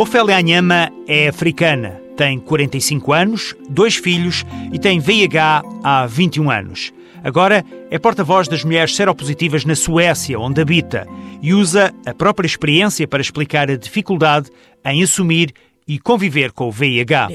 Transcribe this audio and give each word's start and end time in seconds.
Ofélia 0.00 0.38
Anhama 0.38 0.90
é 1.06 1.28
africana, 1.28 2.00
tem 2.16 2.40
45 2.40 3.12
anos, 3.12 3.54
dois 3.68 3.96
filhos 3.96 4.46
e 4.72 4.78
tem 4.78 4.98
VIH 4.98 5.62
há 5.84 6.06
21 6.06 6.50
anos. 6.50 6.90
Agora 7.22 7.62
é 7.90 7.98
porta-voz 7.98 8.48
das 8.48 8.64
mulheres 8.64 8.96
seropositivas 8.96 9.66
na 9.66 9.74
Suécia, 9.74 10.40
onde 10.40 10.58
habita, 10.62 11.06
e 11.42 11.52
usa 11.52 11.92
a 12.06 12.14
própria 12.14 12.46
experiência 12.46 13.06
para 13.06 13.20
explicar 13.20 13.70
a 13.70 13.76
dificuldade 13.76 14.48
em 14.86 15.02
assumir 15.02 15.52
e 15.90 15.98
conviver 15.98 16.52
com 16.52 16.68
o 16.68 16.70
VIH. 16.70 17.30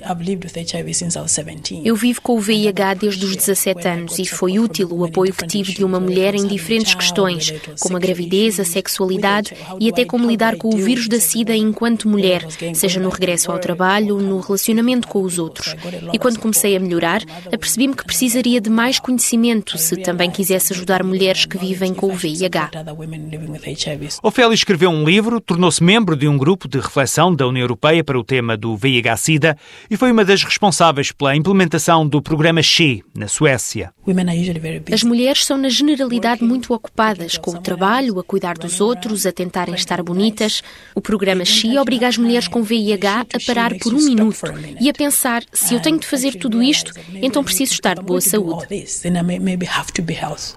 Eu 1.84 1.94
vivo 1.98 2.22
com 2.22 2.38
o 2.38 2.40
VIH 2.40 2.94
desde 2.94 3.26
os 3.26 3.36
17 3.36 3.86
anos 3.86 4.18
e 4.18 4.26
foi 4.26 4.58
útil 4.58 4.88
o 4.94 5.04
apoio 5.04 5.34
que 5.34 5.46
tive 5.46 5.74
de 5.74 5.84
uma 5.84 6.00
mulher 6.00 6.34
em 6.34 6.48
diferentes 6.48 6.96
questões, 6.96 7.54
como 7.82 7.98
a 7.98 8.00
gravidez, 8.00 8.58
a 8.58 8.64
sexualidade 8.64 9.54
e 9.78 9.90
até 9.90 10.06
como 10.06 10.26
lidar 10.26 10.56
com 10.56 10.74
o 10.74 10.78
vírus 10.78 11.10
da 11.10 11.20
SIDA 11.20 11.54
enquanto 11.54 12.08
mulher, 12.08 12.48
seja 12.74 12.98
no 12.98 13.10
regresso 13.10 13.52
ao 13.52 13.60
trabalho, 13.60 14.20
no 14.20 14.40
relacionamento 14.40 15.10
com 15.10 15.22
os 15.22 15.38
outros. 15.38 15.76
E 16.14 16.18
quando 16.18 16.40
comecei 16.40 16.78
a 16.78 16.80
melhorar, 16.80 17.24
apercebi-me 17.52 17.94
que 17.94 18.06
precisaria 18.06 18.62
de 18.62 18.70
mais 18.70 19.00
conhecimento 19.00 19.78
se 19.78 19.98
também 19.98 20.32
quisesse 20.32 20.72
ajudar 20.72 21.04
mulheres 21.04 21.44
que 21.44 21.58
vivem 21.58 21.94
com 21.94 22.08
o 22.08 22.16
VIH. 22.16 22.72
Ofélia 24.24 24.54
escreveu 24.54 24.92
um 24.92 25.04
livro, 25.04 25.42
tornou-se 25.42 25.84
membro 25.84 26.16
de 26.16 26.26
um 26.26 26.38
grupo 26.38 26.70
de 26.70 26.80
reflexão 26.80 27.36
da 27.36 27.46
União 27.46 27.64
Europeia 27.64 28.02
para 28.02 28.18
o 28.18 28.24
tema 28.24 28.45
problema 28.46 28.56
do 28.56 28.78
VIH-Sida 28.78 29.58
e 29.90 29.98
foi 29.98 30.12
uma 30.12 30.24
das 30.24 30.44
responsáveis 30.44 31.12
pela 31.12 31.36
implementação 31.36 32.08
do 32.08 32.22
programa 32.22 32.62
SHE 32.62 33.04
na 33.16 33.28
Suécia. 33.28 33.92
As 34.92 35.04
mulheres 35.04 35.46
são, 35.46 35.58
na 35.58 35.70
generalidade, 35.70 36.44
muito 36.44 36.74
ocupadas 36.74 37.38
com 37.38 37.52
o 37.52 37.62
trabalho, 37.62 38.20
a 38.20 38.24
cuidar 38.24 38.58
dos 38.58 38.80
outros, 38.80 39.26
a 39.26 39.32
tentarem 39.32 39.74
estar 39.74 40.02
bonitas. 40.04 40.62
O 40.94 41.02
programa 41.02 41.44
SHE 41.44 41.78
obriga 41.80 42.08
as 42.08 42.18
mulheres 42.18 42.48
com 42.48 42.62
VIH 42.62 43.22
a 43.22 43.46
parar 43.46 43.74
por 43.80 43.94
um 43.94 44.04
minuto 44.04 44.46
e 44.80 44.90
a 44.90 44.94
pensar: 44.94 45.44
se 45.52 45.74
eu 45.74 45.82
tenho 45.82 46.00
de 46.00 46.06
fazer 46.06 46.36
tudo 46.36 46.62
isto, 46.62 46.94
então 47.16 47.44
preciso 47.44 47.74
estar 47.74 47.96
de 47.96 48.04
boa 48.04 48.22
saúde. 48.22 48.68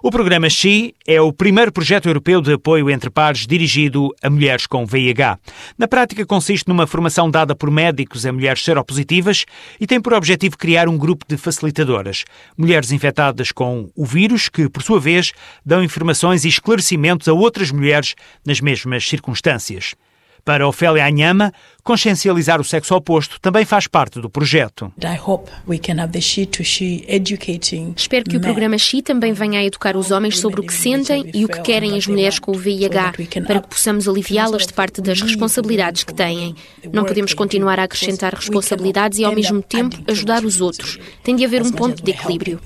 O 0.02 0.10
programa 0.10 0.50
SHE 0.50 0.94
é 1.06 1.20
o 1.20 1.32
primeiro 1.32 1.72
projeto 1.72 2.06
europeu 2.06 2.42
de 2.42 2.52
apoio 2.52 2.90
entre 2.90 3.08
pares 3.08 3.46
dirigido 3.46 4.14
a 4.22 4.28
mulheres 4.28 4.66
com 4.66 4.84
VIH. 4.84 5.38
Na 5.78 5.88
prática, 5.88 6.26
consiste 6.26 6.68
numa 6.68 6.86
formação 6.86 7.30
dada 7.30 7.54
por 7.54 7.70
médicos 7.78 8.26
a 8.26 8.32
mulheres 8.32 8.64
seropositivas 8.64 9.44
e 9.78 9.86
tem 9.86 10.00
por 10.00 10.12
objetivo 10.12 10.58
criar 10.58 10.88
um 10.88 10.98
grupo 10.98 11.24
de 11.28 11.36
facilitadoras, 11.36 12.24
mulheres 12.56 12.90
infectadas 12.90 13.52
com 13.52 13.88
o 13.94 14.04
vírus 14.04 14.48
que, 14.48 14.68
por 14.68 14.82
sua 14.82 14.98
vez, 14.98 15.32
dão 15.64 15.84
informações 15.84 16.44
e 16.44 16.48
esclarecimentos 16.48 17.28
a 17.28 17.32
outras 17.32 17.70
mulheres 17.70 18.16
nas 18.44 18.60
mesmas 18.60 19.06
circunstâncias. 19.06 19.94
Para 20.44 20.66
Ofélia 20.66 21.04
Anhama, 21.04 21.52
consciencializar 21.82 22.60
o 22.60 22.64
sexo 22.64 22.94
oposto 22.94 23.40
também 23.40 23.64
faz 23.64 23.86
parte 23.86 24.20
do 24.20 24.28
projeto. 24.28 24.92
Espero 27.96 28.24
que 28.24 28.36
o 28.36 28.40
programa 28.40 28.78
Xi 28.78 29.02
também 29.02 29.32
venha 29.32 29.60
a 29.60 29.64
educar 29.64 29.96
os 29.96 30.10
homens 30.10 30.38
sobre 30.38 30.60
o 30.60 30.64
que 30.64 30.72
sentem 30.72 31.30
e 31.32 31.44
o 31.44 31.48
que 31.48 31.60
querem 31.60 31.96
as 31.96 32.06
mulheres 32.06 32.38
com 32.38 32.52
o 32.52 32.58
VIH, 32.58 33.12
para 33.46 33.60
que 33.60 33.68
possamos 33.68 34.08
aliviá-las 34.08 34.66
de 34.66 34.72
parte 34.72 35.00
das 35.00 35.20
responsabilidades 35.20 36.04
que 36.04 36.14
têm. 36.14 36.54
Não 36.92 37.04
podemos 37.04 37.34
continuar 37.34 37.78
a 37.80 37.84
acrescentar 37.84 38.34
responsabilidades 38.34 39.18
e, 39.18 39.24
ao 39.24 39.34
mesmo 39.34 39.62
tempo, 39.62 39.96
ajudar 40.08 40.44
os 40.44 40.60
outros. 40.60 40.98
Tem 41.22 41.36
de 41.36 41.44
haver 41.44 41.62
um 41.62 41.72
ponto 41.72 42.02
de 42.02 42.10
equilíbrio. 42.10 42.60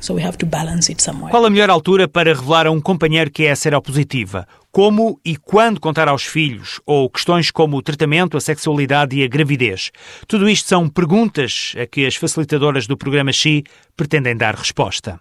Qual 1.30 1.44
a 1.44 1.50
melhor 1.50 1.70
altura 1.70 2.08
para 2.08 2.34
revelar 2.34 2.66
a 2.66 2.70
um 2.70 2.80
companheiro 2.80 3.30
que 3.30 3.44
é 3.44 3.54
seropositiva? 3.54 4.46
Como 4.72 5.20
e 5.22 5.36
quando 5.36 5.78
contar 5.78 6.08
aos 6.08 6.24
filhos, 6.24 6.80
ou 6.86 7.08
questões 7.10 7.50
como 7.50 7.76
o 7.76 7.82
tratamento, 7.82 8.38
a 8.38 8.40
sexualidade 8.40 9.16
e 9.16 9.22
a 9.22 9.28
gravidez. 9.28 9.92
Tudo 10.26 10.48
isto 10.48 10.66
são 10.66 10.88
perguntas 10.88 11.74
a 11.80 11.86
que 11.86 12.06
as 12.06 12.16
facilitadoras 12.16 12.86
do 12.86 12.96
programa 12.96 13.32
XI 13.32 13.62
pretendem 13.94 14.34
dar 14.34 14.54
resposta. 14.54 15.20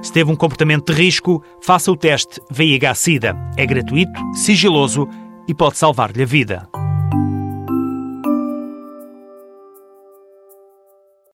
Se 0.00 0.12
teve 0.12 0.30
um 0.30 0.36
comportamento 0.36 0.92
de 0.92 1.02
risco, 1.02 1.42
faça 1.60 1.90
o 1.90 1.96
teste 1.96 2.40
VIH-Sida. 2.50 3.34
É 3.56 3.66
gratuito, 3.66 4.20
sigiloso 4.34 5.08
e 5.48 5.54
pode 5.54 5.76
salvar-lhe 5.76 6.22
a 6.22 6.26
vida. 6.26 6.68